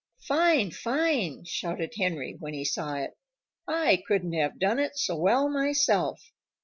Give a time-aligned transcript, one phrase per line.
[0.23, 0.71] "Fine!
[0.71, 3.11] Fine!" shouted Henry when he saw it.
[3.67, 6.19] "I couldn't have done it so well myself."